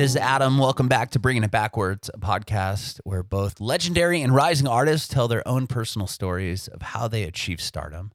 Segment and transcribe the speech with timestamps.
[0.00, 0.56] It is Adam.
[0.56, 5.28] Welcome back to Bringing It Backwards, a podcast where both legendary and rising artists tell
[5.28, 8.10] their own personal stories of how they achieve stardom.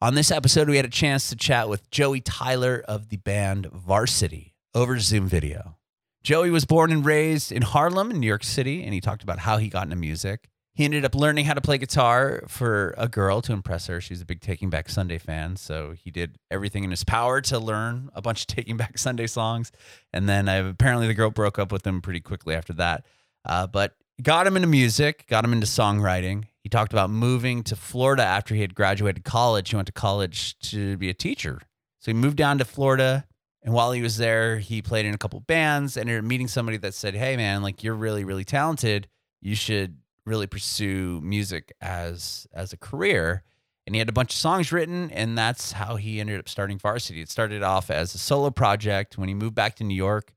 [0.00, 3.66] On this episode, we had a chance to chat with Joey Tyler of the band
[3.66, 5.76] Varsity over Zoom video.
[6.22, 9.40] Joey was born and raised in Harlem, in New York City, and he talked about
[9.40, 10.48] how he got into music.
[10.76, 13.98] He ended up learning how to play guitar for a girl to impress her.
[13.98, 17.58] She's a big Taking Back Sunday fan, so he did everything in his power to
[17.58, 19.72] learn a bunch of Taking Back Sunday songs.
[20.12, 23.06] And then uh, apparently the girl broke up with him pretty quickly after that.
[23.46, 26.44] Uh, but got him into music, got him into songwriting.
[26.62, 29.70] He talked about moving to Florida after he had graduated college.
[29.70, 31.62] He went to college to be a teacher.
[32.00, 33.24] So he moved down to Florida.
[33.62, 36.48] And while he was there, he played in a couple bands and ended up meeting
[36.48, 39.08] somebody that said, Hey, man, like you're really, really talented.
[39.40, 43.42] You should really pursue music as as a career.
[43.86, 46.78] And he had a bunch of songs written and that's how he ended up starting
[46.78, 47.20] varsity.
[47.20, 49.16] It started off as a solo project.
[49.16, 50.32] When he moved back to new york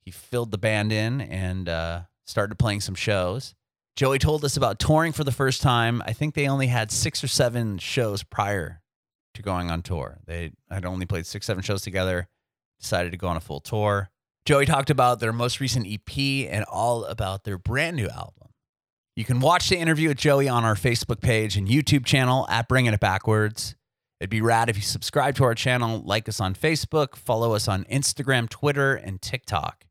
[0.00, 3.54] he filled the band in and uh, started playing some shows.
[3.96, 6.02] Joey told us about touring for the first time.
[6.04, 8.82] I think they only had six or seven shows prior
[9.34, 10.18] to going on tour.
[10.26, 12.28] They had only played six seven shows together
[12.80, 14.10] decided to go on a full tour.
[14.44, 18.43] Joey talked about their most recent ep and all about their brand new album
[19.16, 22.66] you can watch the interview with Joey on our Facebook page and YouTube channel at
[22.66, 23.76] Bringing It Backwards.
[24.18, 27.68] It'd be rad if you subscribe to our channel, like us on Facebook, follow us
[27.68, 29.84] on Instagram, Twitter, and TikTok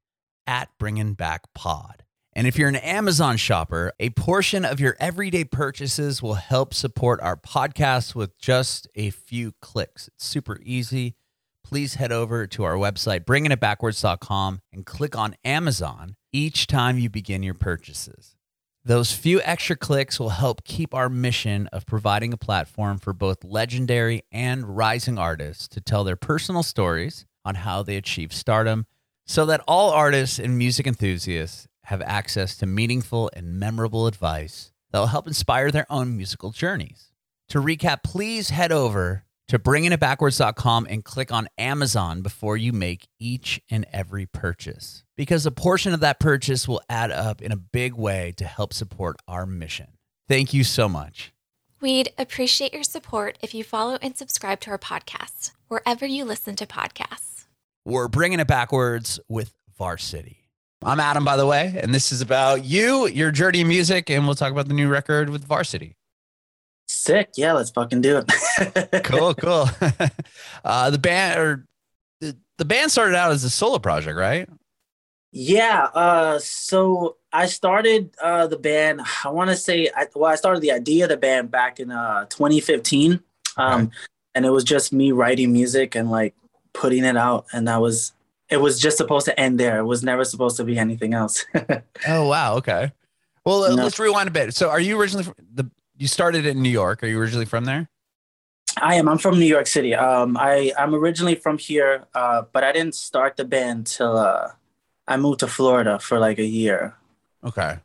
[0.45, 2.03] at Bringing Back Pod.
[2.33, 7.21] And if you're an Amazon shopper, a portion of your everyday purchases will help support
[7.21, 10.09] our podcast with just a few clicks.
[10.09, 11.15] It's super easy.
[11.63, 17.43] Please head over to our website, bringingitbackwards.com, and click on Amazon each time you begin
[17.43, 18.35] your purchases.
[18.85, 23.45] Those few extra clicks will help keep our mission of providing a platform for both
[23.45, 28.85] legendary and rising artists to tell their personal stories on how they achieve stardom
[29.25, 34.99] so that all artists and music enthusiasts have access to meaningful and memorable advice that
[34.99, 37.13] will help inspire their own musical journeys.
[37.49, 43.61] To recap, please head over to bringingitbackwards.com and click on Amazon before you make each
[43.69, 47.93] and every purchase because a portion of that purchase will add up in a big
[47.93, 49.87] way to help support our mission.
[50.27, 51.33] Thank you so much.
[51.81, 56.55] We'd appreciate your support if you follow and subscribe to our podcast wherever you listen
[56.55, 57.45] to podcasts.
[57.85, 60.37] We're bringing it backwards with Varsity.
[60.81, 64.25] I'm Adam, by the way, and this is about you, your journey in music, and
[64.25, 65.95] we'll talk about the new record with Varsity.
[66.87, 67.31] Sick.
[67.35, 69.03] Yeah, let's fucking do it.
[69.03, 69.69] cool, cool.
[70.65, 71.65] uh, the band or
[72.21, 74.47] the, the band started out as a solo project, right?
[75.33, 75.85] Yeah.
[75.95, 79.01] Uh, so I started uh, the band.
[79.25, 81.91] I want to say, I, well, I started the idea of the band back in
[81.91, 83.19] uh, 2015,
[83.57, 83.89] um,
[84.35, 86.35] and it was just me writing music and like
[86.73, 88.13] putting it out, and that was
[88.49, 89.79] it was just supposed to end there.
[89.79, 91.45] It was never supposed to be anything else.
[92.07, 92.55] oh wow.
[92.57, 92.91] Okay.
[93.43, 93.83] Well, uh, no.
[93.83, 94.53] let's rewind a bit.
[94.53, 95.69] So, are you originally from the?
[95.97, 97.03] You started in New York.
[97.03, 97.89] Are you originally from there?
[98.77, 99.09] I am.
[99.09, 99.95] I'm from New York City.
[99.95, 104.49] Um, I I'm originally from here, uh, but I didn't start the band till uh,
[105.07, 106.95] I moved to Florida for like a year.
[107.43, 107.77] Okay.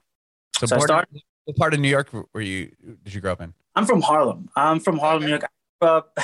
[0.58, 2.72] So, so part, started, of, what part of New York were you
[3.04, 3.54] did you grow up in?
[3.74, 4.50] I'm from Harlem.
[4.56, 5.44] I'm from Harlem, New York.
[5.44, 5.48] I
[5.80, 6.18] grew up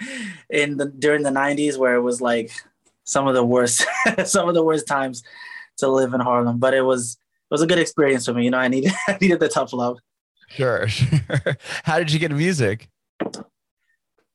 [0.50, 2.50] in the during the 90s where it was like
[3.04, 3.84] some of the worst
[4.24, 5.22] some of the worst times
[5.78, 8.44] to live in Harlem, but it was it was a good experience for me.
[8.44, 9.98] You know, I needed I needed the tough love.
[10.48, 11.56] Sure, sure.
[11.84, 12.88] How did you get into music?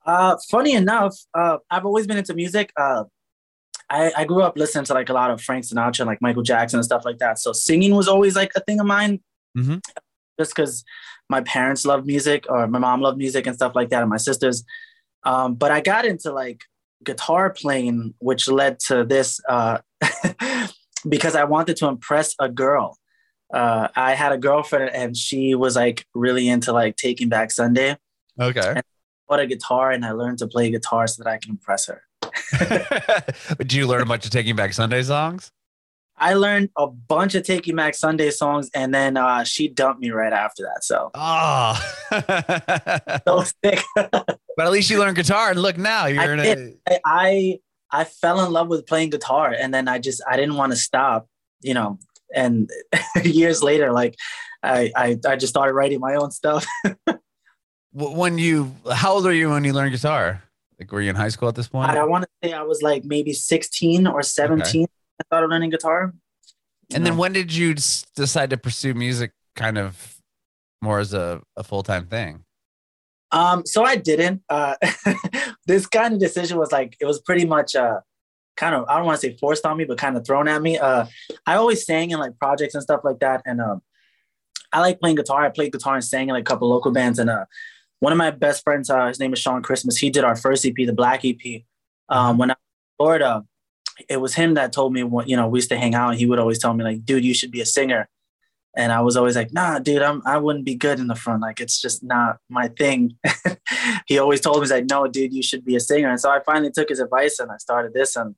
[0.05, 2.73] Uh, funny enough, uh, I've always been into music.
[2.75, 3.05] Uh,
[3.91, 6.79] I, I grew up listening to like a lot of Frank Sinatra, like Michael Jackson
[6.79, 7.40] and stuff like that.
[7.40, 9.19] So singing was always like a thing of mine,
[9.56, 9.78] mm-hmm.
[10.40, 10.85] just because
[11.29, 14.17] my parents loved music or my mom loved music and stuff like that, and my
[14.17, 14.64] sisters.
[15.23, 16.61] Um, but I got into like
[17.03, 19.79] guitar playing, which led to this uh,
[21.09, 22.97] because I wanted to impress a girl.
[23.53, 27.97] Uh, I had a girlfriend and she was like really into like Taking Back Sunday.
[28.40, 28.70] Okay.
[28.70, 28.82] And I
[29.28, 32.03] bought a guitar and I learned to play guitar so that I can impress her.
[33.57, 35.51] Did you learn a bunch of Taking Back Sunday songs?
[36.17, 40.11] I learned a bunch of Taking Back Sunday songs, and then uh, she dumped me
[40.11, 40.83] right after that.
[40.83, 41.81] So, oh,
[43.28, 43.83] so sick.
[43.95, 46.99] but at least you learned guitar, and look now you're I in a.
[47.03, 50.72] I I fell in love with playing guitar, and then I just I didn't want
[50.73, 51.27] to stop,
[51.61, 51.97] you know.
[52.34, 52.69] And
[53.23, 54.16] years later, like
[54.61, 56.67] I, I I just started writing my own stuff.
[57.93, 60.43] when you, how old are you when you learned guitar?
[60.81, 61.91] Like, were you in high school at this point?
[61.91, 64.83] I, I want to say I was like maybe 16 or 17.
[64.83, 64.91] Okay.
[65.19, 66.11] I started learning guitar.
[66.91, 67.75] And then when did you
[68.16, 70.17] decide to pursue music kind of
[70.81, 72.45] more as a, a full time thing?
[73.31, 74.41] Um, so I didn't.
[74.49, 74.73] Uh,
[75.67, 77.99] this kind of decision was like, it was pretty much, uh,
[78.57, 80.63] kind of I don't want to say forced on me, but kind of thrown at
[80.63, 80.79] me.
[80.79, 81.05] Uh,
[81.45, 83.81] I always sang in like projects and stuff like that, and um,
[84.73, 85.45] I like playing guitar.
[85.45, 87.45] I played guitar and sang in like a couple local bands, and uh,
[88.01, 89.95] one of my best friends, uh, his name is Sean Christmas.
[89.95, 91.61] He did our first EP, the Black EP.
[92.09, 93.45] Um, when I was in Florida,
[94.09, 96.19] it was him that told me what you know we used to hang out, and
[96.19, 98.09] he would always tell me like, "Dude, you should be a singer."
[98.75, 101.41] And I was always like, nah, dude, I'm I wouldn't be good in the front.
[101.41, 103.17] Like it's just not my thing.
[104.07, 106.09] he always told me, he's like, no, dude, you should be a singer.
[106.09, 108.15] And so I finally took his advice and I started this.
[108.15, 108.33] And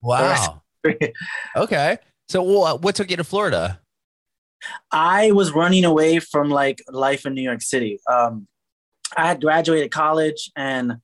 [0.00, 0.62] wow.
[1.56, 1.98] okay.
[2.30, 3.81] So what took you to Florida?
[4.90, 8.00] I was running away from like life in New York City.
[8.10, 8.46] Um,
[9.16, 10.98] I had graduated college and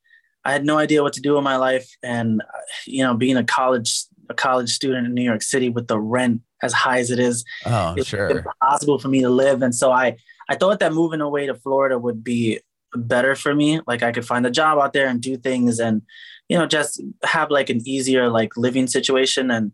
[0.44, 1.88] I had no idea what to do in my life.
[2.02, 2.42] And
[2.86, 6.42] you know, being a college a college student in New York City with the rent
[6.62, 8.28] as high as it is, oh, it's sure.
[8.28, 9.62] impossible for me to live.
[9.62, 10.16] And so I,
[10.48, 12.60] I thought that moving away to Florida would be
[12.94, 13.80] better for me.
[13.86, 16.02] Like I could find a job out there and do things and,
[16.48, 19.50] you know, just have like an easier like living situation.
[19.50, 19.72] And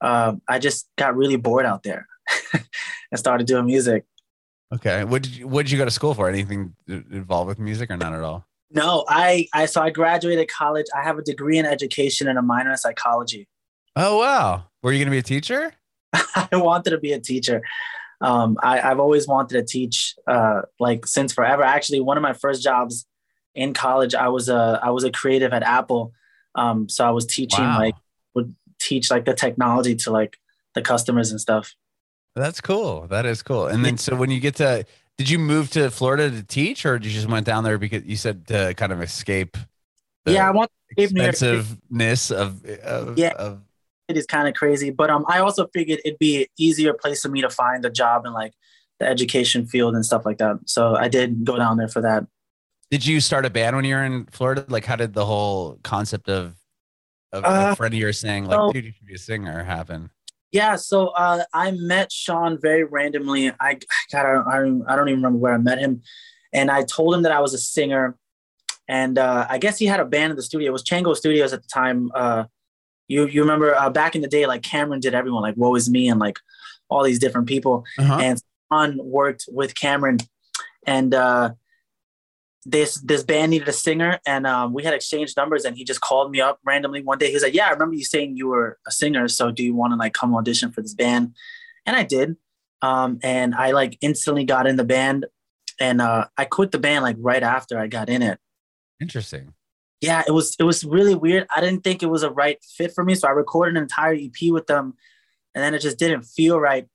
[0.00, 2.07] uh, I just got really bored out there
[2.52, 4.04] and started doing music.
[4.74, 5.04] Okay.
[5.04, 6.28] What did you, what did you go to school for?
[6.28, 8.46] Anything involved with music or not at all?
[8.70, 10.86] No, I, I, so I graduated college.
[10.94, 13.48] I have a degree in education and a minor in psychology.
[13.96, 14.64] Oh, wow.
[14.82, 15.72] Were you going to be a teacher?
[16.12, 17.62] I wanted to be a teacher.
[18.20, 21.62] Um, I, have always wanted to teach, uh, like since forever.
[21.62, 23.06] Actually, one of my first jobs
[23.54, 26.12] in college, I was a I was a creative at Apple.
[26.54, 27.78] Um, so I was teaching wow.
[27.78, 27.94] like
[28.34, 30.36] would teach like the technology to like
[30.74, 31.74] the customers and stuff.
[32.38, 33.06] That's cool.
[33.08, 33.66] That is cool.
[33.66, 34.86] And then so when you get to,
[35.16, 38.16] did you move to Florida to teach, or you just went down there because you
[38.16, 39.56] said to kind of escape?
[40.26, 43.32] yeah, I want expensiveness of, of yeah.
[43.36, 43.62] Of,
[44.08, 44.90] it is kind of crazy.
[44.90, 47.90] But um, I also figured it'd be an easier place for me to find a
[47.90, 48.54] job in like
[49.00, 50.58] the education field and stuff like that.
[50.66, 52.26] So I did go down there for that.
[52.90, 54.64] Did you start a band when you were in Florida?
[54.68, 56.54] Like, how did the whole concept of
[57.32, 59.62] of Uh, a friend of yours saying like, so- "Dude, you should be a singer"
[59.62, 60.10] happen?
[60.50, 63.52] Yeah, so uh, I met Sean very randomly.
[63.60, 63.78] I
[64.10, 66.02] God, I don't, I don't, I don't even remember where I met him,
[66.52, 68.16] and I told him that I was a singer,
[68.88, 70.70] and uh, I guess he had a band in the studio.
[70.70, 72.10] It was Chango Studios at the time.
[72.14, 72.44] Uh,
[73.08, 75.90] you you remember uh, back in the day, like Cameron did everyone, like Woe Is
[75.90, 76.38] Me, and like
[76.88, 77.84] all these different people.
[77.98, 78.18] Uh-huh.
[78.18, 78.42] And
[78.72, 80.18] Sean worked with Cameron,
[80.86, 81.50] and uh,
[82.70, 86.00] this this band needed a singer, and um, we had exchanged numbers, and he just
[86.00, 87.28] called me up randomly one day.
[87.28, 89.74] He was like, "Yeah, I remember you saying you were a singer, so do you
[89.74, 91.34] want to like come audition for this band?"
[91.86, 92.36] And I did,
[92.82, 95.26] um, and I like instantly got in the band,
[95.80, 98.38] and uh, I quit the band like right after I got in it.
[99.00, 99.54] Interesting.
[100.02, 101.46] Yeah, it was it was really weird.
[101.54, 104.14] I didn't think it was a right fit for me, so I recorded an entire
[104.14, 104.94] EP with them,
[105.54, 106.86] and then it just didn't feel right.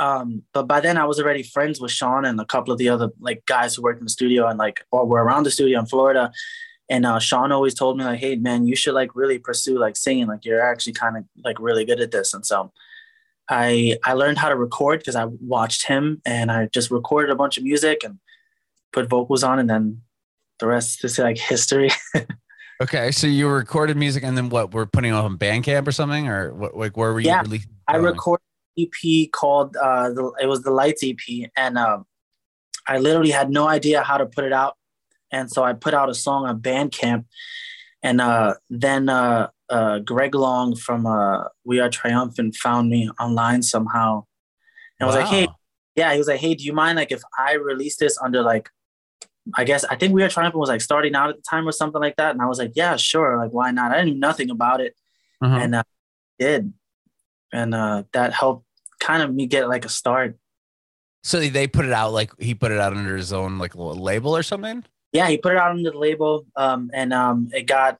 [0.00, 2.88] Um, but by then I was already friends with Sean and a couple of the
[2.88, 5.78] other like guys who worked in the studio and like or were around the studio
[5.80, 6.30] in Florida.
[6.88, 9.96] And uh, Sean always told me like, "Hey man, you should like really pursue like
[9.96, 10.26] singing.
[10.26, 12.72] Like you're actually kind of like really good at this." And so
[13.50, 17.36] I I learned how to record because I watched him and I just recorded a
[17.36, 18.18] bunch of music and
[18.92, 20.02] put vocals on, and then
[20.60, 21.90] the rest is like history.
[22.80, 24.72] Okay, so you recorded music and then what?
[24.72, 26.76] We're putting it on Bandcamp or something, or what?
[26.76, 27.70] Like where were you Yeah, releasing?
[27.88, 28.44] I recorded
[28.76, 32.04] EP called uh the, it was the Lights EP and um
[32.86, 34.74] I literally had no idea how to put it out.
[35.30, 37.26] And so I put out a song on Bandcamp
[38.02, 43.62] and uh then uh uh Greg Long from uh We Are Triumphant found me online
[43.62, 44.24] somehow.
[44.98, 45.48] And was like hey
[45.96, 48.70] yeah he was like hey do you mind like if I release this under like
[49.54, 51.72] I guess I think We Are Triumphant was like starting out at the time or
[51.72, 52.32] something like that.
[52.32, 53.92] And I was like yeah sure like why not?
[53.92, 54.94] I knew nothing about it.
[55.40, 55.56] Uh-huh.
[55.56, 55.82] and uh,
[56.38, 56.72] did
[57.52, 58.64] and uh, that helped
[59.00, 60.36] kind of me get like a start
[61.22, 64.36] So they put it out like he put it out under his own like label
[64.36, 64.84] or something.
[65.12, 67.98] yeah he put it out under the label um, and um, it got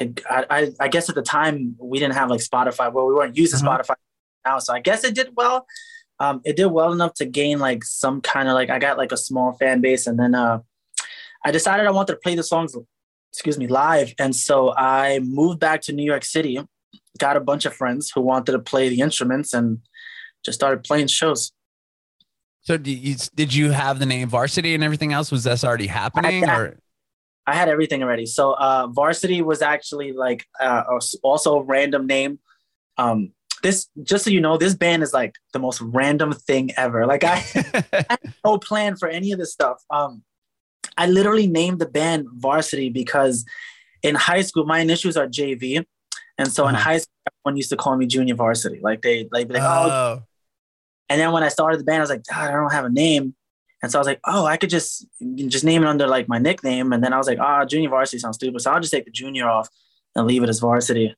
[0.00, 3.36] it, I, I, guess at the time we didn't have like spotify well we weren't
[3.36, 3.78] using Uh-huh.
[3.78, 3.94] spotify
[4.44, 5.66] now so i guess it did well
[6.18, 9.12] um, it did well enough to gain like some kind of like i got like
[9.12, 10.58] a small fan base and then uh,
[11.44, 12.74] i decided i wanted to play the songs
[13.32, 16.58] excuse me live and so i moved back to new york city
[17.18, 19.80] got a bunch of friends who wanted to play the instruments and
[20.44, 21.52] just started playing shows
[22.62, 25.30] So did you, did you have the name Varsity and everything else?
[25.30, 26.60] Was this already happening that.
[26.60, 26.78] or?
[27.46, 28.26] I had everything already.
[28.26, 30.82] So uh, varsity was actually like uh,
[31.22, 32.40] also a random name.
[32.98, 33.32] Um,
[33.62, 37.06] this just so you know, this band is like the most random thing ever.
[37.06, 37.36] Like I
[37.92, 39.82] had no plan for any of this stuff.
[39.90, 40.22] Um,
[40.98, 43.44] I literally named the band Varsity because
[44.02, 45.84] in high school my initials are JV,
[46.38, 46.84] and so in Uh-huh.
[46.84, 47.12] high school
[47.44, 48.80] everyone used to call me Junior Varsity.
[48.82, 50.22] Like they like like oh oh,
[51.08, 52.90] and then when I started the band, I was like, God, I don't have a
[52.90, 53.34] name.
[53.82, 56.38] And so I was like, oh, I could just just name it under like my
[56.38, 56.92] nickname.
[56.92, 58.60] And then I was like, ah, Junior Varsity sounds stupid.
[58.60, 59.68] So I'll just take the Junior off.
[60.16, 61.14] and leave it as varsity.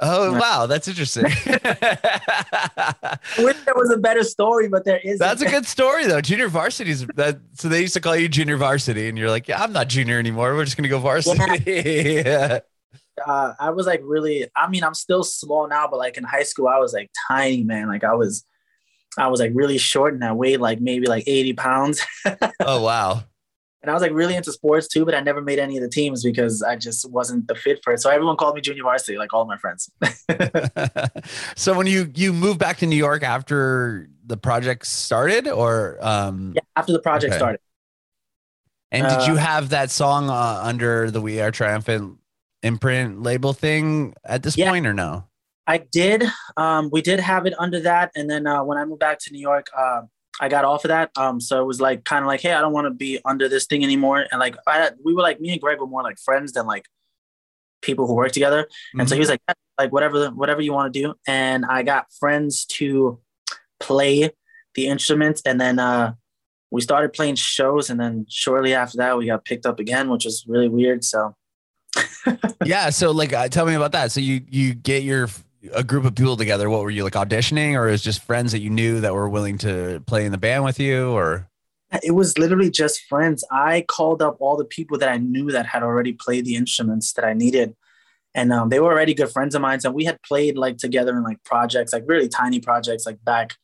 [0.00, 0.40] Oh Right.
[0.40, 1.24] wow, that's interesting.
[1.46, 5.18] I wish there was a better story, but there isn't.
[5.18, 6.20] that's a good story though.
[6.20, 7.38] Junior varsity is that.
[7.54, 10.18] So they used to call you junior varsity, and you're like, yeah, I'm not junior
[10.18, 10.54] anymore.
[10.54, 12.22] We're just gonna go varsity.
[12.24, 12.60] Yeah.
[13.26, 14.46] uh, I was like really.
[14.56, 17.62] I mean, I'm still small now, but like in high school, I was like tiny,
[17.64, 17.88] man.
[17.88, 18.44] Like I was,
[19.18, 22.04] I was like really short, and I weighed like maybe like 80 pounds.
[22.60, 23.24] Oh wow.
[23.80, 25.88] And I was like really into sports too, but I never made any of the
[25.88, 28.00] teams because I just wasn't the fit for it.
[28.00, 29.88] So everyone called me junior varsity, like all my friends.
[31.56, 36.52] so when you you moved back to New York after the project started, or um,
[36.56, 37.38] yeah, after the project Okay.
[37.38, 37.60] started.
[38.90, 42.18] and did you uh, have that song uh, under the We Are Triumphant
[42.62, 44.70] imprint label thing at this Yeah.
[44.70, 45.24] point, or no?
[45.66, 46.24] I did.
[46.56, 49.32] Um, we did have it under that, and then uh, when I moved back to
[49.32, 50.02] New York, uh,
[50.40, 51.10] I got off of that.
[51.16, 53.48] Um, so it was like kind of like, hey, I don't want to be under
[53.48, 54.24] this thing anymore.
[54.30, 56.86] And like, I, we were like, me and Greg were more like friends than like
[57.82, 58.68] people who work together.
[58.98, 59.40] And so he was like,
[59.78, 61.14] like whatever, whatever you want to do.
[61.26, 63.18] And I got friends to
[63.80, 64.30] play
[64.74, 66.14] the instruments, and then uh,
[66.70, 67.90] we started playing shows.
[67.90, 71.04] And then shortly after that, we got picked up again, which was really weird.
[71.04, 71.34] So
[72.64, 72.90] yeah.
[72.90, 74.12] So like, uh, tell me about that.
[74.12, 75.28] So you you get your
[75.72, 76.70] a group of people together.
[76.70, 79.58] What were you like auditioning, or is just friends that you knew that were willing
[79.58, 81.48] to play in the band with you, or?
[82.02, 83.44] It was literally just friends.
[83.50, 87.14] I called up all the people that I knew that had already played the instruments
[87.14, 87.74] that I needed.
[88.34, 89.80] And um, they were already good friends of mine.
[89.82, 93.54] And we had played like together in like projects, like really tiny projects, like back,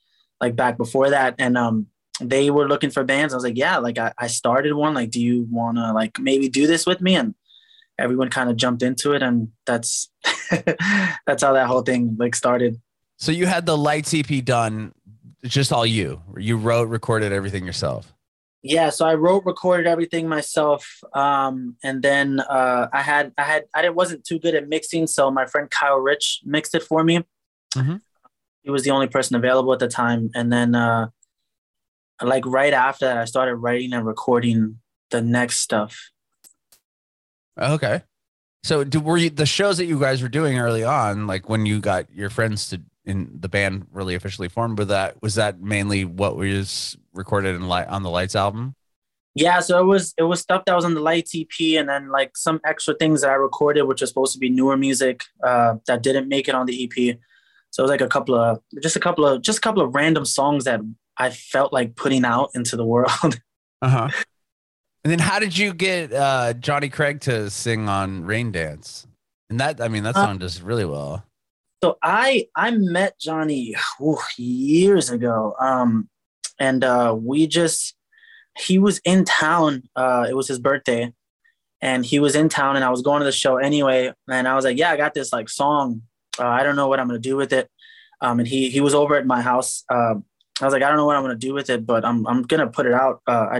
[0.40, 1.34] like back before that.
[1.38, 3.34] And um, they were looking for bands.
[3.34, 4.94] I was like, yeah, like I, I started one.
[4.94, 7.16] Like, do you want to like maybe do this with me?
[7.16, 7.34] And
[7.99, 9.23] everyone kind of jumped into it.
[9.23, 10.11] And that's,
[11.27, 12.81] that's how that whole thing like started.
[13.19, 14.93] So you had the light EP done,
[15.45, 16.21] just all you.
[16.37, 18.13] You wrote, recorded everything yourself.
[18.67, 20.83] yeah so i wrote recorded everything myself
[21.13, 25.07] um, and then uh, i had i had i didn't- wasn't too good at mixing
[25.07, 27.17] so my friend kyle rich mixed it for me
[27.77, 28.01] Mhm.
[28.63, 31.09] he was the only person available at the time and then uh,
[32.23, 35.93] like right after that i started writing and recording the next stuff
[37.58, 38.02] Okay.
[38.62, 41.66] So do, were you the shows that you guys were doing early on, like when
[41.66, 45.61] you got your friends to in the band really officially formed, was that was that
[45.61, 48.75] mainly what was recorded in light on the Lights album?
[49.34, 52.08] yeah so it was it was stuff that was on the lights ep and then
[52.11, 55.75] like some extra things that i recorded which was supposed to be newer music uh,
[55.87, 57.18] that didn't make it on the ep
[57.70, 59.94] so it was like a couple of just a couple of just a couple of
[59.94, 60.80] random songs that
[61.18, 63.11] i felt like putting out into the world
[63.82, 64.08] Uh huh.
[65.04, 69.06] And then how did you get uh, Jonny Craig to sing on Rain Dance?
[69.50, 71.23] And that I mean that Uh, song does really well.
[71.82, 75.54] so i i met jonny ooh, years ago.
[75.61, 76.08] Um
[76.58, 77.94] and uh we just
[78.56, 81.12] he was in town uh it was his birthday.
[81.82, 84.12] And he was in town and i was going to the show anyway.
[84.28, 86.00] And i was like yeah i got this like song.
[86.38, 87.68] Uh, i don't know what i'm gonna do with it.
[88.23, 89.84] Um and he he was over at my house.
[89.90, 90.14] Uh,
[90.62, 92.42] i was like i don't know what i'm gonna do with it but i'm, I'm
[92.44, 93.20] gonna put it out.
[93.26, 93.58] Uh i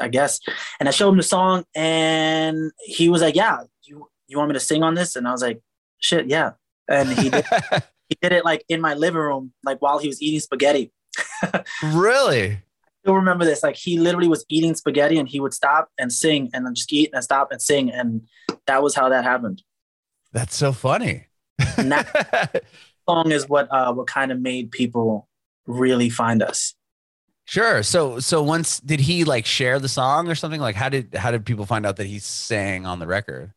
[0.00, 0.40] i guess
[0.80, 4.54] and i showed him the song and he was like yeah you you want me
[4.54, 5.60] to sing on this and i was like
[5.98, 6.52] shit yeah
[6.88, 7.44] and he did
[8.08, 10.92] he did it like in my living room, like while he was eating spaghetti.
[11.82, 12.52] really?
[12.52, 12.60] I
[13.02, 13.62] still remember this?
[13.62, 16.92] Like he literally was eating spaghetti and he would stop and sing and then just
[16.92, 18.22] eat and stop and sing, and
[18.66, 19.62] that was how that happened.
[20.32, 21.26] That's so funny.
[21.76, 22.64] And that
[23.08, 25.28] song is what uh what kind of made people
[25.66, 26.74] really find us.
[27.46, 27.82] Sure.
[27.84, 30.60] So so once did he like share the song or something?
[30.60, 33.52] Like how did how did people find out that he sang on the record?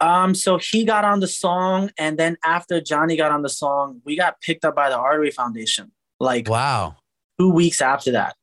[0.00, 4.00] Um, so he got on the song, and then after Jonny got on the song,
[4.04, 6.96] we got picked up by the Artery Foundation like Wow.
[7.38, 8.34] two weeks after that.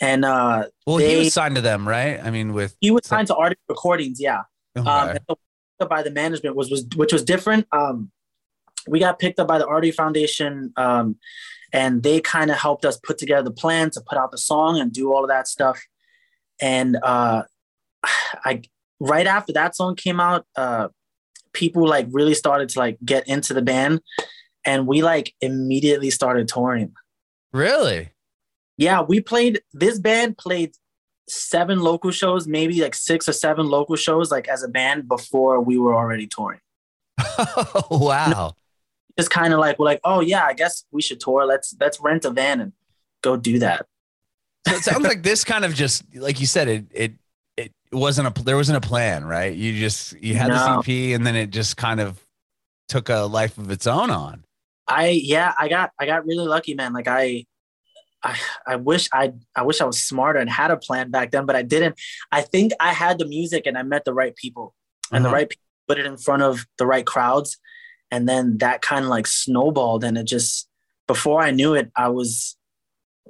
[0.00, 2.18] And uh, Well, he was signed to them, right?
[2.20, 4.42] I mean, with he was signed to Artery Recordings, yeah.
[4.76, 4.88] okay.
[4.88, 7.66] um, and so by the management was was which was different.
[7.70, 8.10] Um,
[8.88, 11.16] we got picked up by the Artery Foundation, um,
[11.72, 14.78] and they kind of helped us put together the plan to put out the song
[14.78, 15.80] and do all of that stuff.
[16.60, 17.44] And uh,
[18.44, 18.62] I
[18.98, 20.88] right after that song came out, uh,
[21.52, 24.00] people like really started to like get into the band,
[24.64, 26.92] and we like immediately started touring.
[27.52, 28.10] really?
[28.76, 29.60] Yeah, we played.
[29.74, 30.72] This band played
[31.28, 35.60] seven local shows, maybe like six or seven local shows, like as a band before
[35.60, 36.60] we were already touring.
[37.90, 38.54] wow.
[39.20, 41.44] Just kind of like we're like, oh yeah, I guess we should tour.
[41.44, 42.72] Let's let's rent a van and
[43.22, 43.86] go do that.
[44.66, 47.12] So it sounds like this kind of just like you said it it
[47.56, 49.54] it wasn't a there wasn't a plan, right?
[49.54, 50.54] You just you had No.
[50.54, 52.18] this EP and then it just kind of
[52.88, 54.44] took a life of its own on.
[54.88, 56.92] I yeah, I got I got really lucky, man.
[56.92, 57.44] Like I
[58.22, 61.46] I I wish I I wish I was smarter and had a plan back then,
[61.46, 61.98] but I didn't.
[62.32, 64.74] I think I had the music and I met the right people
[65.12, 65.30] and Uh-huh.
[65.30, 67.58] the right people put it in front of the right crowds.
[68.10, 70.04] And then that kind of like snowballed.
[70.04, 70.68] And it just,
[71.06, 72.56] before I knew it, I was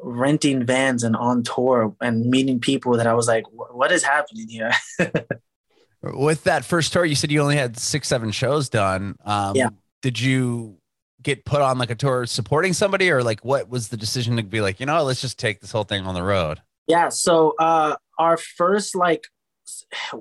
[0.03, 4.49] renting vans and on tour and meeting people that I was like, what is happening
[4.49, 4.73] here?
[6.03, 9.17] With that first tour, you said you only had six, seven shows done.
[9.25, 9.69] Um, Yeah.
[10.03, 10.79] Did you
[11.23, 14.43] get put on like a tour supporting somebody, or like what was the decision to
[14.43, 16.63] be like, you know, let's just take this whole thing on the road?
[16.87, 17.11] Yeah.
[17.11, 19.27] So uh, our first like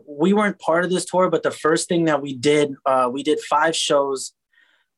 [0.05, 3.23] we weren't part of this tour, but the first thing that we did, uh, we
[3.23, 4.33] did five shows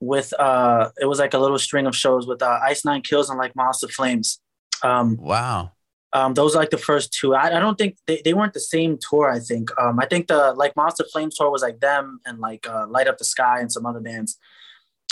[0.01, 3.29] with uh, it was like a little string of shows with uh, Ice Nine Kills
[3.29, 4.41] and like Monster Flames.
[4.83, 5.71] Um, Wow.
[6.11, 7.35] um, those are like the first two.
[7.35, 9.29] I, I don't think they, they weren't the same tour.
[9.31, 12.67] I think um, I think the like Monster Flames tour was like them and like
[12.67, 14.37] uh, Light Up the Sky and some other bands,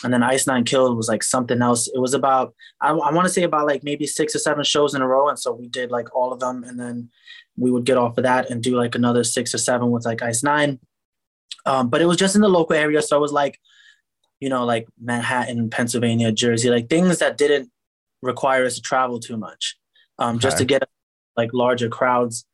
[0.03, 1.87] and then Ice Nine Kills was like something else.
[1.87, 4.95] It was about I, I want to say about like maybe six or seven shows
[4.95, 7.09] in a row, and so we did like all of them, and then
[7.55, 10.23] we would get off of that and do like another six or seven with like
[10.23, 10.79] Ice Nine.
[11.65, 13.59] Um, but it was just in the local area, so it was like,
[14.39, 17.69] you know, like Manhattan, Pennsylvania, Jersey, like things that didn't
[18.21, 19.77] require us to travel too much,
[20.17, 20.83] um, just to get
[21.35, 22.45] like larger crowds.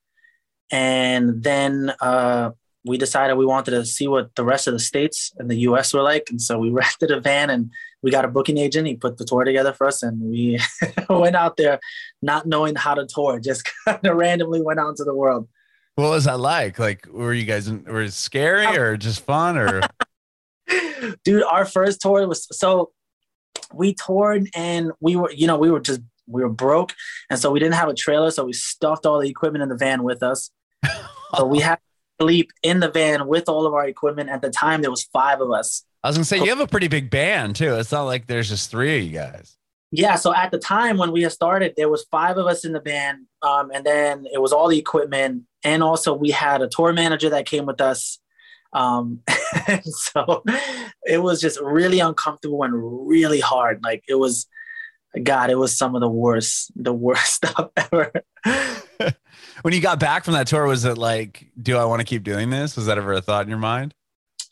[0.71, 2.51] And then uh,
[2.85, 5.93] we decided we wanted to see what the rest of the states and the US
[5.93, 6.27] were like.
[6.29, 8.87] And so we rented a van and we got a booking agent.
[8.87, 10.59] He put the tour together for us and we
[11.09, 11.79] went out there
[12.21, 15.47] not knowing how to tour, just kind of randomly went out into the world.
[15.95, 16.77] What was that like?
[16.77, 19.81] Like, were you guys were it scary or just fun or?
[21.25, 22.91] Dude, our first tour was so
[23.73, 26.93] we toured and we were, you know, we were just we were broke.
[27.29, 28.31] And so we didn't have a trailer.
[28.31, 30.51] So we stuffed all the equipment in the van with us.
[31.35, 34.29] So we had to sleep in the van with all of our equipment.
[34.29, 35.83] At the time, there was five of us.
[36.01, 37.75] I was gonna say you have a pretty big band too.
[37.75, 39.57] It's not like there's just three of you guys.
[39.91, 40.15] Yeah.
[40.15, 42.79] So at the time when we had started, there was five of us in the
[42.79, 46.93] band, um, and then it was all the equipment, and also we had a tour
[46.93, 48.19] manager that came with us.
[48.75, 49.21] Um,
[49.83, 50.43] so
[51.05, 53.81] it was just really uncomfortable and really hard.
[53.83, 54.47] Like it was,
[55.23, 58.11] God, it was some of the worst, the worst stuff ever.
[59.61, 62.23] when you got back from that tour, was it like, do I want to keep
[62.23, 62.75] doing this?
[62.75, 63.93] Was that ever a thought in your mind?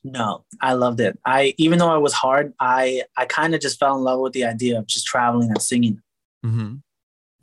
[0.06, 1.18] No, I loved it.
[1.26, 4.34] I even though it was hard, I I kind of just fell in love with
[4.34, 6.02] the idea of just traveling and singing.
[6.46, 6.76] Mm-hmm.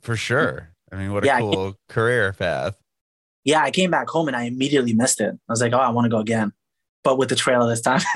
[0.01, 0.69] For sure.
[0.91, 2.77] I mean, what a Yeah, I cool career path.
[3.43, 5.33] Yeah, I came back home and I immediately missed it.
[5.33, 6.53] I was like, oh, I want to go again,
[7.03, 8.01] but with the trailer this time.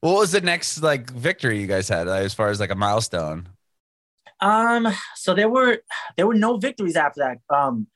[0.00, 2.74] what was the next like victory you guys had uh, as far as like a
[2.74, 3.48] milestone?
[4.40, 5.78] um, so there were
[6.16, 7.38] there were no victories after that.
[7.54, 7.86] Um,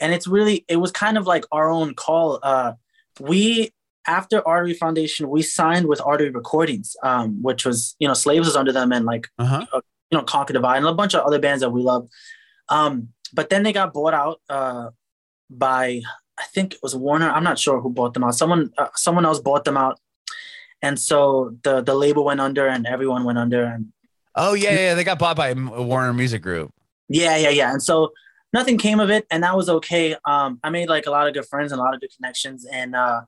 [0.00, 2.38] and it's really it was kind of like our own call.
[2.42, 2.72] Uh,
[3.20, 3.70] we
[4.06, 8.56] after Artery Foundation, we signed with Artery Recordings, um, which was you know Slaves was
[8.56, 9.66] under them and like Uh huh.
[10.10, 12.08] you know, Conquer Divide and a bunch of other bands that we love.
[12.68, 14.90] Um, but then they got bought out uh,
[15.50, 16.00] by,
[16.38, 17.30] I think it was Warner.
[17.30, 18.34] I'm not sure who bought them out.
[18.34, 20.00] Someone, uh, someone else bought them out,
[20.80, 23.64] and so the the label went under and everyone went under.
[23.64, 23.92] And
[24.34, 24.94] Oh yeah, yeah.
[24.94, 26.70] They got bought by Warner Music Group.
[27.08, 27.72] yeah, yeah, yeah.
[27.72, 28.12] And so
[28.52, 30.16] nothing came of it, and that was okay.
[30.24, 32.64] Um, I made like a lot of good friends and a lot of good connections.
[32.64, 33.22] And uh,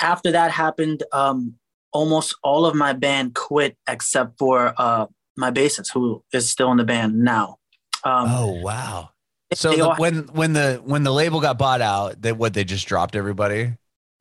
[0.00, 1.54] after that happened, um,
[1.92, 6.76] almost all of my band quit except for uh, my bassist, who is still in
[6.76, 7.58] the band now.
[8.04, 9.09] Um, Oh wow.
[9.54, 12.64] So the, all- when when the when the label got bought out, they what they
[12.64, 13.72] just dropped everybody.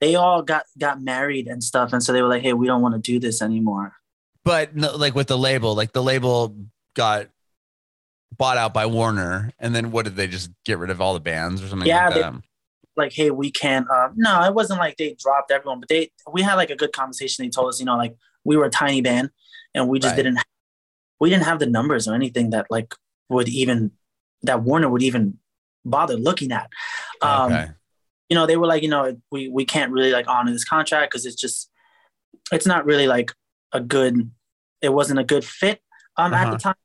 [0.01, 2.81] they all got got married and stuff and so they were like hey we don't
[2.81, 3.93] want to do this anymore
[4.45, 6.55] But no, like with the label, like the label
[6.95, 7.27] got
[8.37, 11.19] bought out by Warner, and then what did they just get rid of all the
[11.19, 12.33] bands or something Yeah, like they- that?
[12.97, 16.41] like hey we can't uh no it wasn't like they dropped everyone but they we
[16.41, 18.13] had like a good conversation they told us you know like
[18.43, 19.29] we were a tiny band
[19.73, 20.23] and we just Right.
[20.23, 20.39] didn't
[21.19, 22.93] we didn't have the numbers or anything that like
[23.29, 23.91] would even
[24.43, 25.37] that warner would even
[25.85, 26.69] bother looking at.
[27.21, 27.67] Um okay.
[28.29, 31.11] you know they were like you know we we can't really like honor this contract
[31.11, 31.69] because it's just
[32.51, 33.31] it's not really like
[33.73, 34.31] a good
[34.81, 35.81] it wasn't a good fit
[36.17, 36.51] um at Uh-huh.
[36.51, 36.75] the time.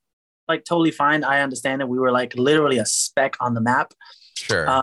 [0.47, 1.25] Like totally fine.
[1.25, 3.95] I understand it we were like literally a speck on the map.
[4.37, 4.69] Sure.
[4.69, 4.83] uh,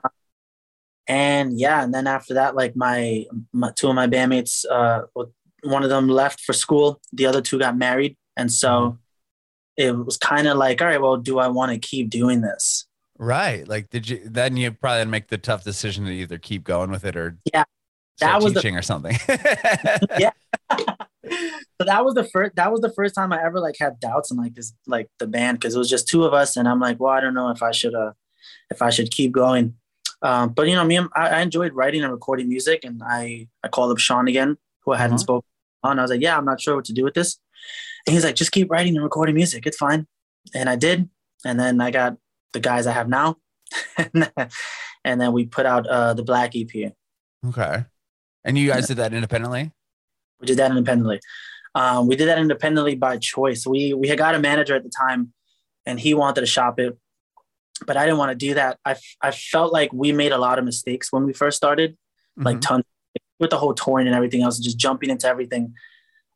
[1.07, 5.01] and yeah and then after that like my, my two of my bandmates uh
[5.63, 6.99] one of them left for school.
[7.13, 8.17] The other two got married.
[8.35, 8.97] And so
[9.77, 12.85] it was kind of like all right well do i want to keep doing this
[13.17, 13.67] right.
[13.67, 17.05] Like, did you then you probably make the tough decision to either keep going with
[17.05, 17.65] it or Yeah,
[18.19, 19.15] that was the- teaching or something.
[20.19, 20.31] Yeah.
[20.71, 24.31] so that was the first that was the first time i ever like had doubts
[24.31, 26.79] in like this like the band because it was just two of us and i'm
[26.79, 28.11] like well i don't know if i should uh
[28.71, 29.75] if i should keep going
[30.23, 33.67] um but you know me i, I enjoyed writing and recording music and i i
[33.67, 35.19] called up sean again who i hadn't Uh-huh.
[35.19, 35.47] spoken
[35.83, 37.37] on i was like yeah i'm not sure what to do with this
[38.05, 40.07] and he's like just keep writing and recording music it's fine
[40.53, 41.09] and i did
[41.45, 42.17] and then i got
[42.53, 43.37] the guys i have now
[43.97, 46.93] and then we put out uh the black ep
[47.47, 47.85] okay.
[48.43, 49.71] And you guys did that independently?
[50.39, 51.19] We did that independently.
[51.75, 53.67] Um, we did that independently by choice.
[53.67, 55.31] We we had got a manager at the time,
[55.85, 56.97] and he wanted to shop it,
[57.85, 58.79] but I didn't want to do that.
[58.83, 61.95] I I felt like we made a lot of mistakes when we first started,
[62.35, 62.61] like Mhm.
[62.61, 62.83] tons
[63.39, 65.75] with the whole touring and everything else, just jumping into everything.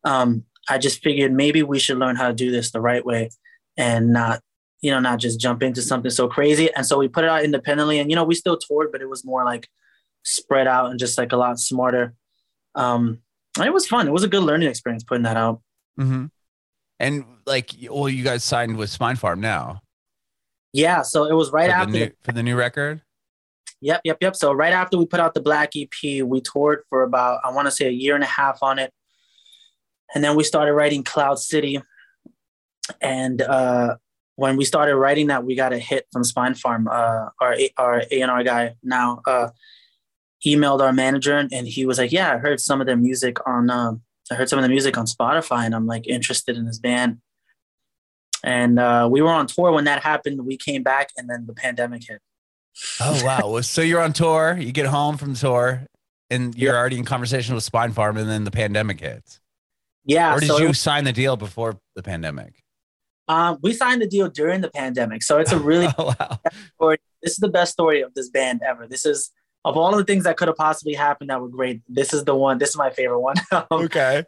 [0.03, 3.29] Um, I just figured maybe we should learn how to do this the right way,
[3.77, 4.41] and not
[4.81, 6.73] you know not just jump into something so crazy.
[6.73, 9.09] And so we put it out independently, and you know we still toured, but it
[9.09, 9.67] was more like
[10.23, 12.13] spread out and just like a lot smarter.
[12.73, 13.19] Um,
[13.57, 14.07] and it was fun.
[14.07, 15.61] It was a good learning experience putting that out.
[15.99, 16.25] Mm-hmm.
[16.99, 19.81] And like, well, you guys signed with Spinefarm now
[20.73, 21.91] Yeah, so it was right for, after.
[21.91, 23.01] the new, for the new record.
[23.81, 24.35] Yep, yep, yep.
[24.35, 27.67] So right after we put out the Black EP, we toured for about I want
[27.67, 28.91] to say a year and a half on it,
[30.15, 31.81] and then we started writing Cloud City.
[33.01, 33.97] And uh,
[34.35, 36.87] when we started writing that, we got a hit from Spinefarm.
[36.87, 39.49] Uh, our our A and R guy now uh,
[40.45, 43.69] emailed our manager, and he was like, "Yeah, I heard some of their music on.
[43.69, 44.01] Um,
[44.31, 47.17] I heard some of the music on Spotify, and I'm like interested in this band."
[48.43, 50.45] And uh, we were on tour when that happened.
[50.45, 52.21] We came back, and then the pandemic hit.
[53.01, 53.61] Oh wow!
[53.61, 54.55] So you're on tour.
[54.57, 55.87] You get home from tour,
[56.29, 59.39] and you're already in conversation with Spinefarm, and then the pandemic hits.
[60.05, 60.35] Yeah.
[60.35, 62.53] or did so you was- sign the deal before the pandemic?
[63.27, 66.39] Um, we signed the deal during the pandemic, so it's a really oh, wow.
[66.75, 66.97] story.
[67.23, 68.87] This is the best story of this band ever.
[68.87, 69.31] This is
[69.63, 71.81] of all the things that could have possibly happened that were great.
[71.89, 72.59] This is the one.
[72.59, 73.35] This is my favorite one.
[73.51, 74.25] Um, Okay.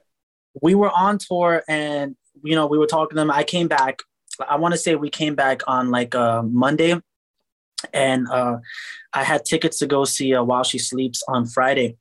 [0.64, 3.30] we were on tour, and you know, we were talking to them.
[3.30, 4.02] I came back.
[4.50, 6.96] I want to say we came back on like uh, Monday,
[7.94, 8.58] and uh,
[9.14, 11.98] I had tickets to go see uh, While She Sleeps on Friday.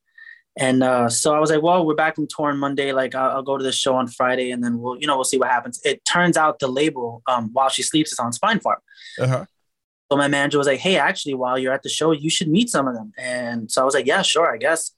[0.59, 2.93] And uh, so I was like, well, we're back from tour on Monday.
[2.93, 5.25] Like, I'll, I'll go to the show on Friday, and then we'll, you know, we'll
[5.25, 5.81] see what happens.
[5.85, 8.77] It turns out the label, um, While She Sleeps, is on Spinefarm.
[9.21, 9.45] Uh-huh.
[10.11, 12.71] So my manager was like, "Hey, actually, while you're at the show, you should meet
[12.71, 14.93] some of them." And so I was like, "Yeah, sure, I guess."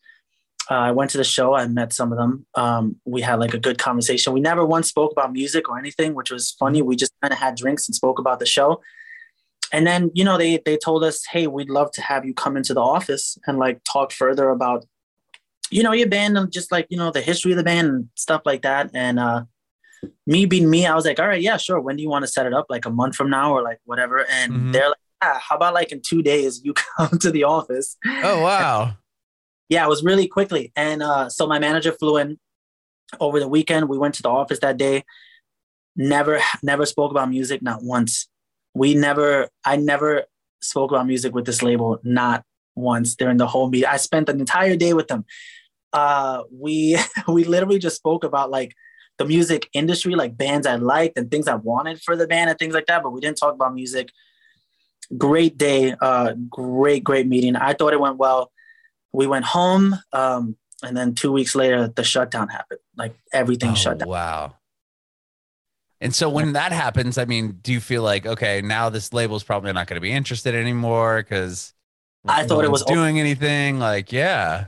[0.71, 1.55] Uh, I went to the show.
[1.55, 2.47] I met some of them.
[2.55, 4.35] Um, we had like a good conversation.
[4.35, 6.83] We never once spoke about music or anything, which was funny.
[6.83, 8.83] We just kind of had drinks and spoke about the show.
[9.73, 12.57] And then you know they they told us, "Hey, we'd love to have you come
[12.57, 14.85] into the office and like talk further about,
[15.71, 18.09] you know, your band and just like you know the history of the band and
[18.15, 19.45] stuff like that." And uh,
[20.27, 21.81] me being me, I was like, all right, yeah, sure.
[21.81, 22.67] When do you want to set it up?
[22.69, 24.25] Like a month from now or like whatever?
[24.31, 24.73] And Mhm.
[24.73, 27.97] they're like, yeah, how about like in two days you come to the office?
[28.23, 28.93] Oh wow.
[29.71, 30.73] Yeah, it was really quickly.
[30.77, 32.39] And uh, so my manager flew in
[33.21, 33.87] over the weekend.
[33.91, 35.05] We went to the office that day.
[35.95, 38.29] Never, never spoke about music, not once.
[38.73, 40.25] We never, I never
[40.63, 42.45] spoke about music with this label, not
[42.77, 43.89] once during the whole meeting.
[43.91, 45.27] I spent an entire day with them.
[45.93, 46.99] Uh, we,
[47.29, 48.75] we literally just spoke about like
[49.19, 52.59] the music industry, like bands I liked and things I wanted for the band and
[52.59, 53.03] things like that.
[53.03, 54.11] But we didn't talk about music.
[55.17, 57.57] Great day, uh, great, great meeting.
[57.57, 58.53] I thought it went well.
[59.13, 62.81] We went home, um, and then two weeks later, the shutdown happened.
[62.97, 64.09] Like everything Oh, shut down.
[64.09, 64.55] Wow.
[66.01, 69.43] And so when that happens, I mean, do you feel like okay, now this label's
[69.43, 71.73] probably not going to be interested anymore because
[72.27, 72.95] I thought it was over.
[72.95, 73.79] doing anything?
[73.79, 74.67] Like, yeah,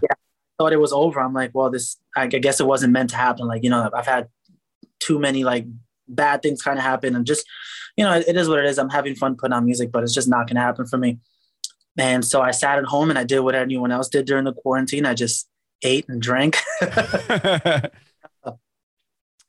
[0.61, 1.20] thought it was over.
[1.20, 3.46] I'm like, well, this, I guess it wasn't meant to happen.
[3.46, 4.29] Like, you know, I've had
[4.99, 5.64] too many like
[6.07, 7.46] bad things kind of happen and just,
[7.96, 8.79] you know, it, it is what it is.
[8.79, 11.18] I'm having fun putting on music, but it's just not going to happen for me.
[11.96, 14.53] And so I sat at home and I did what anyone else did during the
[14.53, 15.07] quarantine.
[15.07, 15.49] I just
[15.81, 16.59] ate and drank.
[16.83, 16.90] then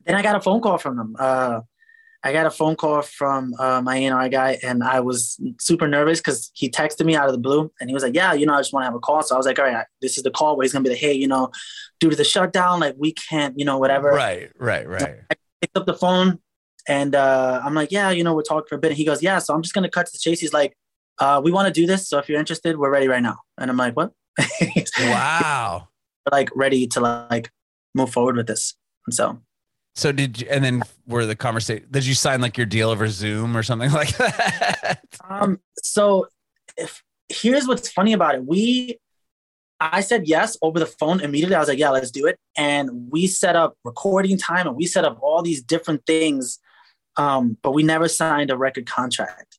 [0.08, 1.16] I got a phone call from them.
[1.20, 1.60] Uh,
[2.24, 6.20] I got a phone call from uh, my A&R guy, and I was super nervous
[6.20, 8.54] because he texted me out of the blue, and he was like, "Yeah, you know,
[8.54, 10.24] I just want to have a call." So I was like, "All right, this is
[10.24, 11.52] the call where he's gonna be like, hey, you know,
[12.00, 15.16] due to the shutdown, like we can't, you know, whatever." right, right, right.
[15.32, 16.40] I picked up the phone,
[16.88, 19.24] and uh, I'm like, "Yeah, you know, we're talking for a bit." And he goes,
[19.24, 20.40] "Yeah." So I'm just gonna cut to the chase.
[20.40, 20.78] He's like,
[21.20, 23.72] uh, "We want to do this, so if you're interested, we're ready right now." And
[23.72, 24.12] I'm like, "What?"
[25.00, 25.88] Wow.
[26.32, 27.52] Like ready to like
[27.96, 28.76] move forward with this.
[29.08, 29.42] And so
[29.96, 31.86] So did you, and then were the conversation?
[31.92, 35.00] Did you sign like your deal over Zoom or something like that?
[35.30, 36.28] Um, so
[36.78, 38.46] if here's what's funny about it.
[38.46, 39.00] We
[39.80, 41.56] I said yes over the phone immediately.
[41.56, 42.38] I was like, yeah, let's do it.
[42.56, 46.60] And we set up recording time and we set up all these different things.
[47.18, 49.58] Um, but we never signed a record contract.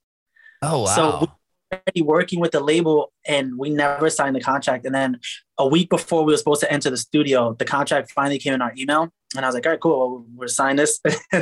[0.62, 0.86] Oh wow.
[0.86, 1.32] So
[1.72, 4.84] Already working with the label and we never signed the contract.
[4.84, 5.18] And then
[5.56, 8.60] a week before we were supposed to enter the studio, the contract finally came in
[8.60, 9.08] our email.
[9.36, 9.98] And I was like, all right, cool.
[9.98, 11.00] Well, we're signing this.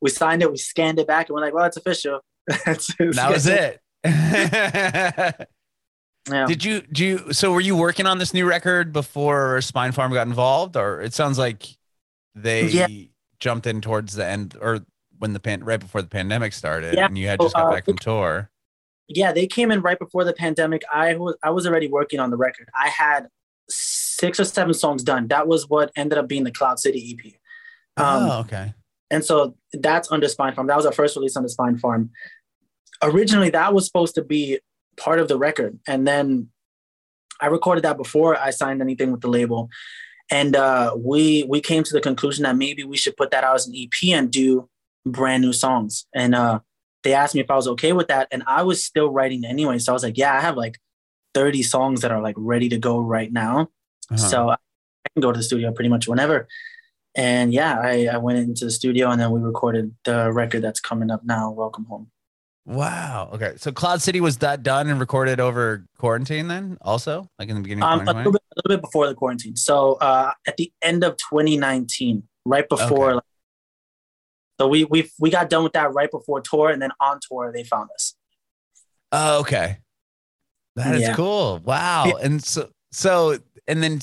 [0.00, 2.20] we signed it, we scanned it back, and we're like, well, it's official.
[2.46, 3.80] that was it.
[4.04, 5.32] Yeah.
[6.46, 10.26] Did you do you so were you working on this new record before Spinefarm got
[10.26, 11.66] involved or it sounds like
[12.34, 12.86] they Yeah.
[13.40, 14.80] jumped in towards the end or
[15.18, 17.06] when the pan right before the pandemic started Yeah.
[17.06, 18.50] and you had just got Uh, back from tour.
[19.08, 20.82] yeah, they came in right before the pandemic.
[20.92, 22.68] I was I was already working on the record.
[22.78, 23.28] I had
[24.18, 25.28] six or seven songs done.
[25.28, 27.32] That was what ended up being the Cloud City EP.
[28.02, 28.74] Um, oh, okay.
[29.10, 30.66] And so that's under Spinefarm.
[30.68, 32.10] That was our first release on the Spinefarm.
[33.02, 34.58] Originally, that was supposed to be
[34.96, 35.78] part of the record.
[35.86, 36.48] And then
[37.40, 39.70] I recorded that before I signed anything with the label.
[40.30, 43.54] And uh, we we came to the conclusion that maybe we should put that out
[43.54, 44.68] as an EP and do
[45.06, 46.06] brand new songs.
[46.14, 46.60] And uh,
[47.02, 48.28] they asked me if I was okay with that.
[48.30, 49.78] And I was still writing anyway.
[49.78, 50.78] So I was like, yeah, I have like
[51.34, 53.70] 30 songs that are like ready to go right now.
[54.10, 54.16] Uh-huh.
[54.16, 54.56] So I
[55.14, 56.48] can go to the studio pretty much whenever.
[57.14, 60.80] And yeah, I, I went into the studio and then we recorded the record that's
[60.80, 62.10] coming up now, Welcome Home.
[62.64, 63.30] Wow.
[63.32, 63.54] Okay.
[63.56, 67.62] So Cloud City was that done and recorded over quarantine then also like in the
[67.62, 69.56] beginning um, a, little bit, a little bit before the quarantine.
[69.56, 73.06] So uh, at the end of 2019, right before.
[73.06, 73.14] Okay.
[73.14, 73.24] Like,
[74.60, 77.50] so we, we, we got done with that right before tour and then on tour,
[77.52, 78.14] they found us.
[79.12, 79.78] Oh, okay.
[80.76, 81.14] That is yeah.
[81.14, 81.60] cool.
[81.64, 82.12] Wow.
[82.22, 84.00] And so, so, and then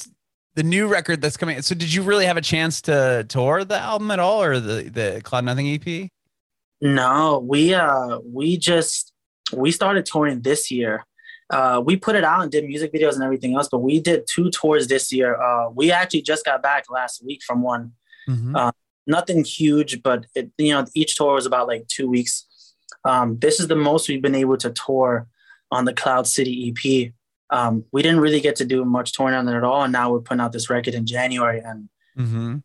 [0.56, 1.62] the new record that's coming.
[1.62, 4.90] So did you really have a chance to tour the album at all or the,
[4.90, 6.10] the Cloud Nothing EP?
[6.82, 9.12] No, we uh we just
[9.54, 11.06] we started touring this year.
[11.50, 14.26] Uh, we put it out and did music videos and everything else, but we did
[14.28, 15.40] two tours this year.
[15.40, 17.92] Uh, we actually just got back last week from one.
[18.28, 18.56] Mm-hmm.
[18.56, 18.72] Uh,
[19.06, 22.48] nothing huge, but it, you know, each tour was about like two weeks.
[23.04, 25.28] Um, this is the most we've been able to tour
[25.72, 27.14] on the Cloud City EP.
[27.50, 30.12] Um, we didn't really get to do much touring on it at all, and now
[30.12, 32.58] we're putting out this record in January, and mm-hmm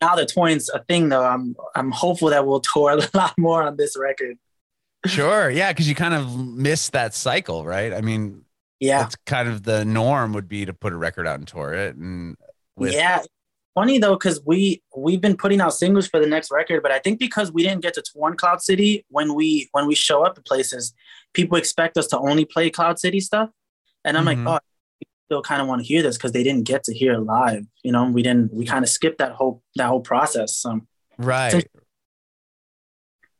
[0.00, 3.62] now that touring's a thing though, I'm I'm hopeful that we'll tour a lot more
[3.62, 4.38] on this record.
[5.04, 5.50] Sure.
[5.50, 7.92] Yeah, because you kind of miss that cycle, right?
[7.92, 8.44] I mean,
[8.80, 11.72] yeah, it's kind of the norm would be to put a record out and tour
[11.72, 11.96] it.
[11.96, 12.36] And
[12.76, 13.22] with- yeah,
[13.74, 16.98] funny though, because we we've been putting out singles for the next record, but I
[16.98, 20.24] think because we didn't get to tour in Cloud City when we when we show
[20.24, 20.92] up at places,
[21.32, 23.50] people expect us to only play Cloud City stuff,
[24.06, 24.46] and I'm mm-hmm.
[24.46, 27.14] like, oh, still kind of want to hear this because they didn't get to hear
[27.14, 27.66] it live.
[27.82, 28.54] You know, we didn't.
[28.54, 30.56] We kind of skipped that whole that whole process.
[30.56, 30.80] So.
[31.18, 31.66] Right.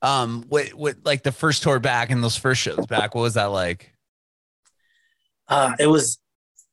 [0.03, 0.45] um.
[0.49, 3.15] What what like the first tour back and those first shows back?
[3.15, 3.93] What was that like?
[5.49, 6.19] Uh, it was.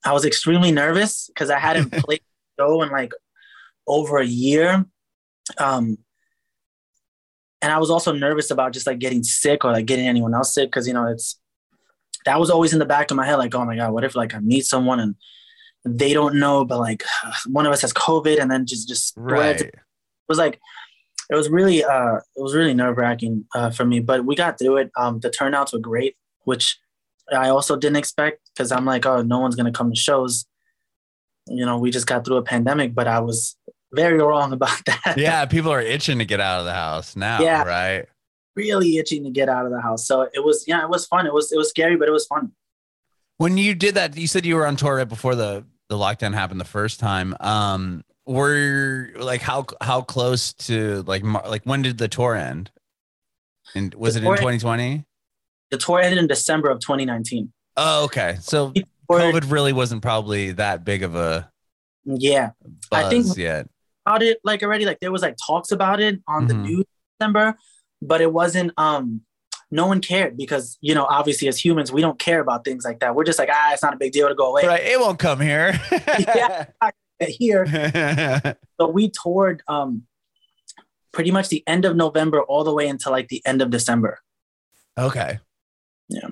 [0.03, 2.21] I was extremely nervous because I hadn't played
[2.59, 3.13] show in like
[3.87, 4.85] over a year.
[5.57, 5.97] Um,
[7.61, 10.53] and I was also nervous about just like getting sick or like getting anyone else
[10.53, 11.39] sick because you know it's
[12.25, 14.15] that was always in the back of my head, like, oh my God, what if
[14.15, 15.15] like I meet someone and
[15.85, 17.03] they don't know, but like
[17.47, 19.61] one of us has COVID and then just just right.
[19.61, 19.73] It
[20.29, 20.59] was like
[21.29, 24.59] it was really uh it was really nerve wracking uh, for me, but we got
[24.59, 24.91] through it.
[24.97, 26.79] Um, the turnouts were great, which
[27.31, 30.45] I also didn't expect because I'm like, oh, no one's gonna come to shows.
[31.47, 33.57] You know, we just got through a pandemic, but I was
[33.91, 35.15] very wrong about that.
[35.17, 37.63] Yeah, people are itching to get out of the house now, yeah.
[37.63, 38.05] right?
[38.55, 40.07] Really itching to get out of the house.
[40.07, 41.25] So it was, yeah, it was fun.
[41.25, 42.51] It was, it was scary, but it was fun.
[43.37, 46.33] When you did that, you said you were on tour right before the, the lockdown
[46.33, 47.35] happened the first time.
[47.39, 52.71] Um, were like how how close to like like when did the tour end?
[53.75, 55.05] And was the it in 2020?
[55.71, 57.51] The tour ended in December of 2019.
[57.75, 58.37] Oh, okay.
[58.39, 58.71] So
[59.11, 61.51] COVID really wasn't probably that big of a
[62.05, 62.51] yeah.
[62.91, 63.67] I think yet
[64.05, 66.47] about it like already like there was like talks about it on mm-hmm.
[66.47, 66.85] the news
[67.19, 67.57] December,
[68.03, 69.21] but it wasn't um
[69.71, 72.99] no one cared because you know obviously as humans we don't care about things like
[72.99, 73.15] that.
[73.15, 74.65] We're just like ah it's not a big deal to go away.
[74.65, 75.79] Right it won't come here.
[76.19, 76.65] Yeah
[77.19, 78.57] here.
[78.79, 80.03] So we toured um
[81.13, 84.19] pretty much the end of november all the way until like the end of december.
[84.97, 85.39] Okay.
[86.09, 86.29] Yeah.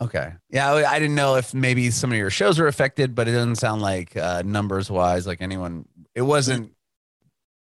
[0.00, 0.34] Okay.
[0.50, 3.56] Yeah i didn't know if maybe some of your shows were affected but it doesn't
[3.56, 6.72] sound like uh numbers wise like anyone it wasn't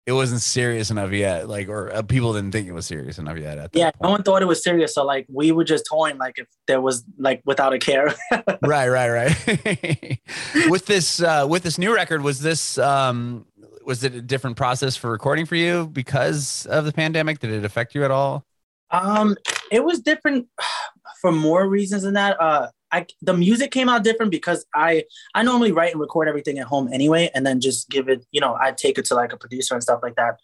[0.09, 3.37] it wasn't serious enough yet, like, or uh, people didn't think it was serious enough
[3.37, 3.69] yet.
[3.73, 4.95] yeah, no one thought it was serious.
[4.95, 8.15] So like, we were just toying, like, if there was like without a care.
[8.63, 10.19] right, right, right.
[10.69, 13.45] with this, uh, with this new record, was this, um,
[13.85, 17.37] was it a different process for recording for you because of the pandemic?
[17.37, 18.43] Did it affect you at all?
[18.89, 19.37] Um,
[19.71, 20.47] it was different
[21.21, 22.41] for more reasons than that.
[22.41, 25.03] Uh, I the music came out different because I
[25.35, 28.41] I normally write and record everything at home anyway, and then just give it, you
[28.41, 30.39] know, I take it to like a producer and stuff like that.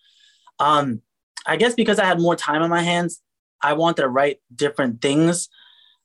[0.60, 1.01] Um,
[1.45, 3.21] I guess because I had more time on my hands,
[3.62, 5.49] I wanted to write different things.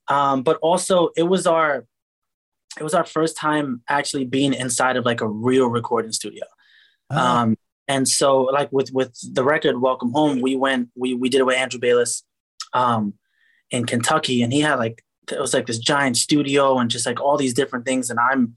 [0.09, 1.87] Um, but also it was our
[2.79, 6.45] it was our first time actually being inside of like a real recording studio.
[7.11, 7.19] Oh.
[7.19, 7.57] Um,
[7.89, 11.47] and so like with with the record Welcome Home, we went we we did it
[11.47, 12.23] with Andrew Bayless
[12.73, 13.15] um
[13.71, 17.21] in Kentucky and he had like it was like this giant studio and just like
[17.21, 18.11] all these different things.
[18.11, 18.57] And I'm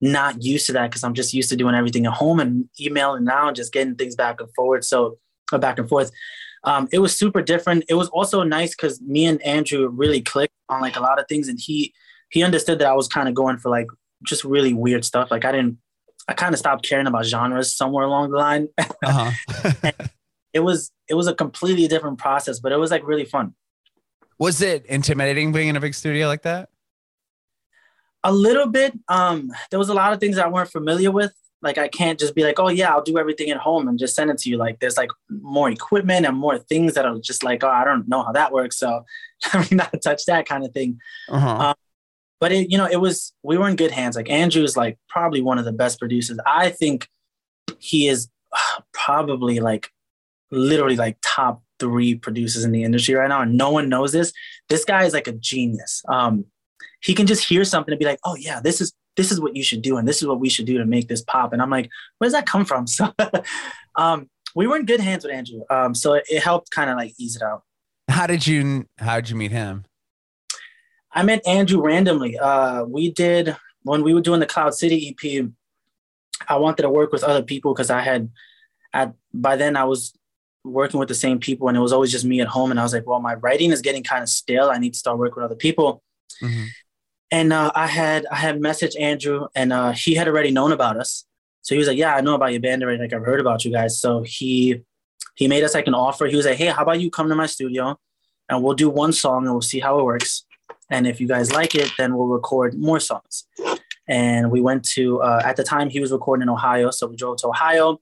[0.00, 3.24] not used to that because I'm just used to doing everything at home and emailing
[3.24, 4.84] now and just getting things back and forward.
[4.84, 5.18] So
[5.52, 6.10] uh, back and forth.
[6.64, 7.84] Um, it was super different.
[7.88, 11.26] It was also nice because me and Andrew really clicked on like a lot of
[11.28, 11.92] things, and he
[12.30, 13.86] he understood that I was kind of going for like
[14.24, 15.30] just really weird stuff.
[15.30, 15.78] Like I didn't
[16.26, 18.68] I kind of stopped caring about genres somewhere along the line.
[19.04, 19.90] Uh-huh.
[20.54, 23.54] it was it was a completely different process, but it was like really fun.
[24.38, 26.68] Was it intimidating being in a big studio like that?
[28.22, 28.98] A little bit.
[29.08, 31.32] Um, there was a lot of things I weren't familiar with.
[31.62, 34.14] Like I can't just be like, oh yeah, I'll do everything at home and just
[34.14, 34.58] send it to you.
[34.58, 38.06] Like there's like more equipment and more things that are just like, oh, I don't
[38.06, 38.76] know how that works.
[38.76, 39.04] So
[39.52, 41.00] I mean not to touch that kind of thing.
[41.28, 41.74] Uh-huh.
[42.38, 44.16] But it, you know, it was we were in good hands.
[44.16, 46.38] Like Andrew is like probably one of the best producers.
[46.46, 47.08] I think
[47.78, 48.28] he is
[48.92, 49.90] probably like
[50.50, 54.32] literally like top three producers in the industry right now, and no one knows this.
[54.68, 56.02] This guy is like a genius.
[56.08, 56.46] Um,
[57.00, 59.56] he can just hear something and be like, "Oh yeah, this is this is what
[59.56, 61.60] you should do, and this is what we should do to make this pop." And
[61.60, 63.12] I'm like, "Where does that come from?" So,
[63.96, 65.62] um, we were in good hands with Andrew.
[65.70, 67.62] Um, so it, it helped kind of like ease it out.
[68.08, 69.84] How did you how did you meet him?
[71.12, 72.38] I met Andrew randomly.
[72.38, 75.46] Uh, we did when we were doing the Cloud City EP.
[76.48, 78.30] I wanted to work with other people because I had,
[78.92, 80.12] at by then I was
[80.64, 82.70] working with the same people, and it was always just me at home.
[82.70, 84.70] And I was like, well, my writing is getting kind of stale.
[84.70, 86.02] I need to start working with other people.
[86.42, 86.66] Mhm.
[87.30, 90.96] And uh, I had I had messaged Andrew, and uh, he had already known about
[90.96, 91.24] us.
[91.62, 93.00] So he was like, "Yeah, I know about your band already.
[93.00, 94.82] Like I've heard about you guys." So he
[95.34, 96.26] he made us like an offer.
[96.26, 97.98] He was like, "Hey, how about you come to my studio,
[98.48, 100.44] and we'll do one song, and we'll see how it works.
[100.90, 103.46] And if you guys like it, then we'll record more songs."
[104.06, 107.16] And we went to uh, at the time he was recording in Ohio, so we
[107.16, 108.00] drove to Ohio,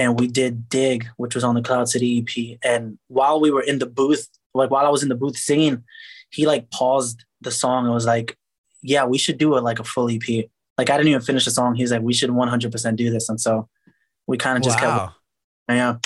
[0.00, 2.58] and we did "Dig," which was on the Cloud City EP.
[2.64, 5.84] And while we were in the booth, like while I was in the booth singing,
[6.30, 8.38] he like paused the song and was like,
[8.82, 11.50] "Yeah, we should do it like a full EP." Like I didn't even finish the
[11.50, 11.74] song.
[11.74, 13.68] He was like, "We should 100% do this," and so
[14.26, 14.90] we kind of just kept.
[14.90, 15.14] Wow.
[15.68, 15.96] Yeah.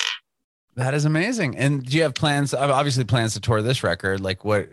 [0.74, 1.56] That is amazing.
[1.56, 4.20] And do you have plans obviously plans to tour this record?
[4.20, 4.70] Like what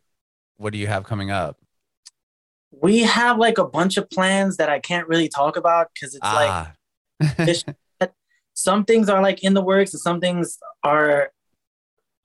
[0.58, 1.58] what do you have coming up?
[2.72, 6.24] We have like a bunch of plans that I can't really talk about because it's
[6.24, 6.74] like ah.
[7.36, 7.66] fish-
[8.62, 11.32] some things are like in the works and some things are,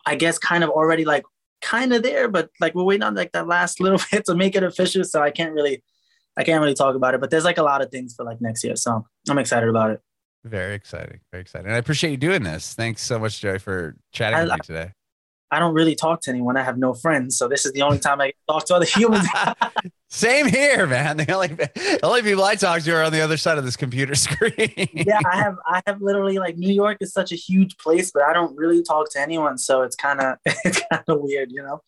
[0.05, 1.25] I guess, kind of already like
[1.62, 4.55] kind of there, but like we're waiting on like that last little bit to make
[4.55, 5.05] it official.
[5.05, 5.83] So I can't really,
[6.37, 7.20] I can't really talk about it.
[7.20, 9.90] But there's like a lot of things for like next year, so I'm excited about
[9.90, 10.01] it.
[10.44, 11.20] Very exciting.
[11.33, 11.66] Very exciting.
[11.66, 12.75] And I appreciate you doing this.
[12.75, 14.92] Thanks so much, Joey, for chatting I- with me today.
[15.49, 16.57] I don't really talk to anyone.
[16.57, 19.29] I have no friends, so this is the only time I talk to other humans.
[20.09, 21.16] Same here, man.
[21.27, 23.77] The only the only people I talk to are on the other side of this
[23.77, 24.88] computer screen.
[24.92, 28.23] yeah, I have I have literally like New York is such a huge place, but
[28.23, 31.62] I don't really talk to anyone, so it's kind of it's kind of weird, you
[31.62, 31.83] know.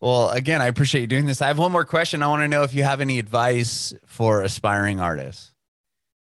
[0.00, 1.40] Well, again, I appreciate you doing this.
[1.40, 2.22] I have one more question.
[2.22, 5.52] I want to know if you have any advice for aspiring artists.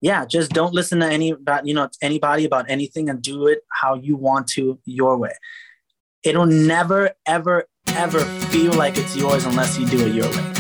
[0.01, 3.61] Yeah, just don't listen to any about you know anybody about anything and do it
[3.71, 5.35] how you want to your way.
[6.23, 10.56] It'll never ever ever feel like it's yours unless you do it your way.